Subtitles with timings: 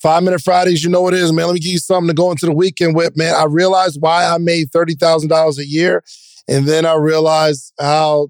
[0.00, 1.46] Five Minute Fridays, you know what it is, man.
[1.46, 3.34] Let me give you something to go into the weekend with, man.
[3.34, 6.04] I realized why I made $30,000 a year.
[6.46, 8.28] And then I realized how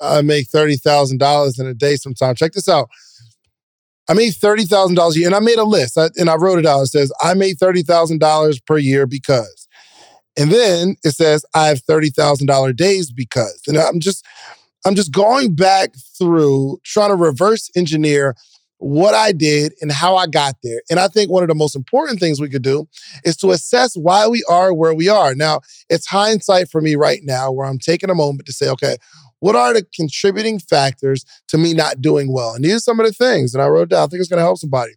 [0.00, 2.38] I make $30,000 in a day sometimes.
[2.38, 2.88] Check this out.
[4.08, 6.82] I made $30,000 a year and I made a list and I wrote it out.
[6.82, 9.68] It says, I made $30,000 per year because.
[10.36, 13.62] And then it says, I have $30,000 days because.
[13.68, 14.24] And I'm just,
[14.84, 18.34] I'm just going back through trying to reverse engineer
[18.80, 20.80] what I did and how I got there.
[20.90, 22.88] And I think one of the most important things we could do
[23.24, 25.34] is to assess why we are where we are.
[25.34, 25.60] Now,
[25.90, 28.96] it's hindsight for me right now where I'm taking a moment to say, okay,
[29.40, 32.54] what are the contributing factors to me not doing well?
[32.54, 34.04] And these are some of the things that I wrote down.
[34.04, 34.92] I think it's going to help somebody.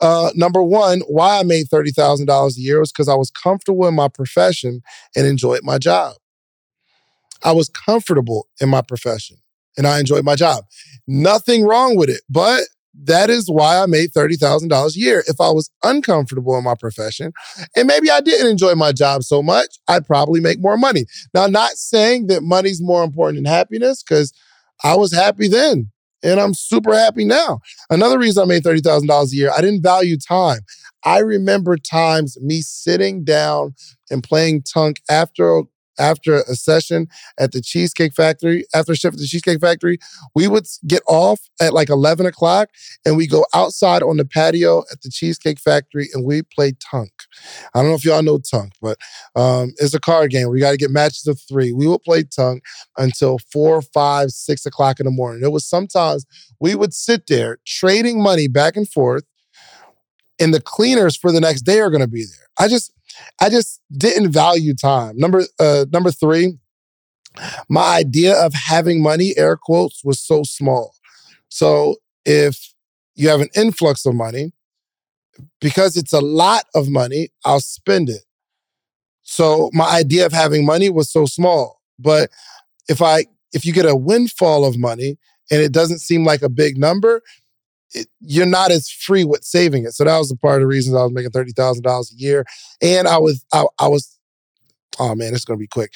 [0.00, 3.94] Uh, number one, why I made $30,000 a year was because I was comfortable in
[3.94, 4.80] my profession
[5.16, 6.14] and enjoyed my job.
[7.44, 9.38] I was comfortable in my profession
[9.76, 10.64] and I enjoyed my job.
[11.06, 12.62] Nothing wrong with it, but
[13.04, 15.22] that is why I made $30,000 a year.
[15.26, 17.32] If I was uncomfortable in my profession
[17.76, 21.04] and maybe I didn't enjoy my job so much, I'd probably make more money.
[21.32, 24.32] Now, not saying that money's more important than happiness because
[24.82, 25.90] I was happy then
[26.22, 27.60] and I'm super happy now.
[27.90, 30.60] Another reason I made $30,000 a year, I didn't value time.
[31.04, 33.74] I remember times me sitting down
[34.10, 35.62] and playing Tunk after
[35.98, 39.98] after a session at the Cheesecake Factory, after shift at the Cheesecake Factory,
[40.34, 42.70] we would get off at like 11 o'clock
[43.04, 47.10] and we go outside on the patio at the Cheesecake Factory and we play Tunk.
[47.74, 48.98] I don't know if y'all know Tunk, but
[49.36, 51.72] um, it's a card game where you got to get matches of three.
[51.72, 52.62] We would play Tunk
[52.96, 55.42] until four, five, six o'clock in the morning.
[55.42, 56.26] It was sometimes
[56.60, 59.24] we would sit there trading money back and forth
[60.38, 62.46] and the cleaners for the next day are going to be there.
[62.58, 62.92] I just,
[63.40, 65.16] I just didn't value time.
[65.16, 66.58] Number uh, number three,
[67.68, 70.94] my idea of having money, air quotes, was so small.
[71.48, 72.74] So if
[73.14, 74.52] you have an influx of money,
[75.60, 78.22] because it's a lot of money, I'll spend it.
[79.22, 81.80] So my idea of having money was so small.
[81.98, 82.30] But
[82.88, 85.18] if I if you get a windfall of money
[85.50, 87.22] and it doesn't seem like a big number,
[87.92, 89.92] it, you're not as free with saving it.
[89.92, 92.20] So that was the part of the reasons I was making thirty thousand dollars a
[92.20, 92.44] year,
[92.82, 94.18] and I was I, I was
[94.98, 95.92] oh man, it's gonna be quick.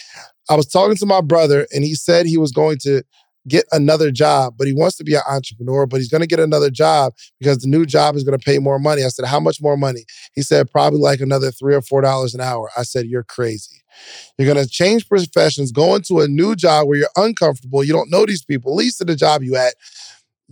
[0.51, 3.03] I was talking to my brother, and he said he was going to
[3.49, 6.39] get another job, but he wants to be an entrepreneur, but he's going to get
[6.39, 9.05] another job because the new job is going to pay more money.
[9.05, 10.05] I said, How much more money?
[10.35, 12.71] He said, Probably like another three or four dollars an hour.
[12.77, 13.83] I said, You're crazy.
[14.39, 17.85] You're going to change professions, go into a new job where you're uncomfortable.
[17.85, 19.75] You don't know these people, at least in the job you at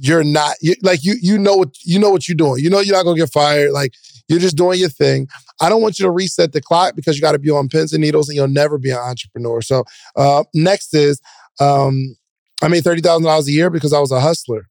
[0.00, 2.62] you're not you, like you you know what you know what you're doing.
[2.62, 3.72] You know you're not gonna get fired.
[3.72, 3.93] Like
[4.28, 5.28] you're just doing your thing.
[5.61, 7.93] I don't want you to reset the clock because you got to be on pins
[7.93, 9.61] and needles, and you'll never be an entrepreneur.
[9.61, 9.84] So
[10.16, 11.21] uh, next is
[11.61, 12.16] um,
[12.62, 14.69] I made thirty thousand dollars a year because I was a hustler.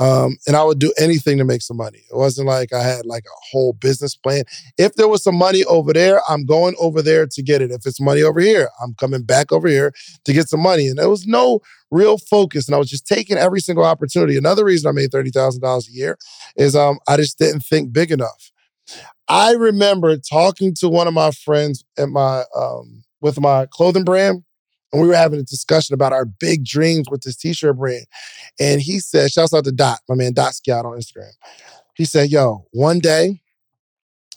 [0.00, 1.98] Um, and I would do anything to make some money.
[2.10, 4.44] It wasn't like I had like a whole business plan.
[4.78, 7.70] If there was some money over there, I'm going over there to get it.
[7.70, 9.92] If it's money over here, I'm coming back over here
[10.24, 10.88] to get some money.
[10.88, 11.60] And there was no
[11.90, 14.38] real focus, and I was just taking every single opportunity.
[14.38, 16.16] Another reason I made thirty thousand dollars a year
[16.56, 18.52] is um, I just didn't think big enough.
[19.28, 24.44] I remember talking to one of my friends at my um, with my clothing brand
[24.92, 28.06] and we were having a discussion about our big dreams with this t-shirt brand.
[28.58, 31.30] And he said, shouts out to Dot, my man Dot Scout on Instagram.
[31.94, 33.40] He said, yo, one day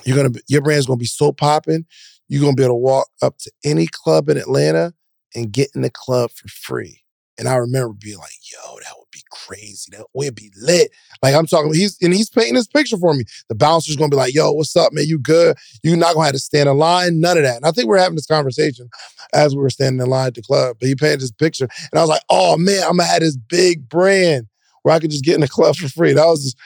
[0.05, 1.85] you're gonna be, your brand's gonna be so popping,
[2.27, 4.93] you're gonna be able to walk up to any club in Atlanta
[5.35, 7.02] and get in the club for free.
[7.37, 9.89] And I remember being like, yo, that would be crazy.
[9.91, 10.91] That would be lit.
[11.21, 13.23] Like I'm talking, he's and he's painting this picture for me.
[13.49, 15.05] The bouncer's gonna be like, yo, what's up, man?
[15.07, 15.57] You good?
[15.83, 17.57] You're not gonna have to stand in line, none of that.
[17.57, 18.89] And I think we are having this conversation
[19.33, 20.77] as we were standing in line at the club.
[20.79, 21.67] But he painted this picture.
[21.91, 24.47] And I was like, oh man, I'm gonna have this big brand
[24.83, 26.13] where I could just get in the club for free.
[26.13, 26.57] That was just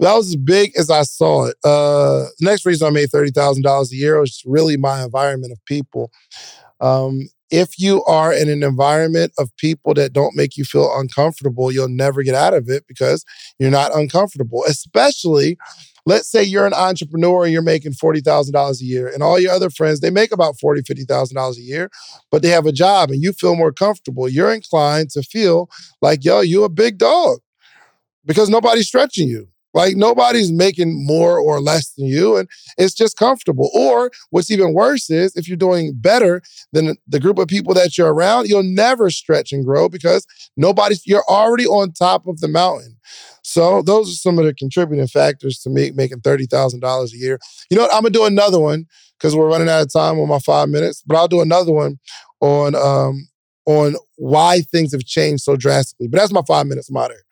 [0.00, 1.56] that was as big as I saw it.
[1.62, 5.64] Uh, next reason I made thirty thousand dollars a year was really my environment of
[5.66, 6.10] people.
[6.80, 11.72] Um, if you are in an environment of people that don't make you feel uncomfortable,
[11.72, 13.24] you'll never get out of it because
[13.58, 14.64] you're not uncomfortable.
[14.68, 15.58] Especially,
[16.06, 19.70] let's say you're an entrepreneur and you're making $40,000 a year, and all your other
[19.70, 21.90] friends, they make about $40,000, $50,000 a year,
[22.30, 24.28] but they have a job and you feel more comfortable.
[24.28, 25.68] You're inclined to feel
[26.00, 27.38] like, yo, you're a big dog
[28.24, 29.48] because nobody's stretching you.
[29.72, 33.70] Like nobody's making more or less than you, and it's just comfortable.
[33.74, 37.96] Or what's even worse is if you're doing better than the group of people that
[37.96, 40.26] you're around, you'll never stretch and grow because
[40.56, 42.96] nobody's, you're already on top of the mountain.
[43.42, 47.38] So those are some of the contributing factors to me making $30,000 a year.
[47.70, 47.94] You know what?
[47.94, 48.86] I'm going to do another one
[49.18, 51.98] because we're running out of time on my five minutes, but I'll do another one
[52.40, 53.28] on, um,
[53.66, 56.08] on why things have changed so drastically.
[56.08, 56.88] But that's my five minutes.
[56.88, 57.22] Here.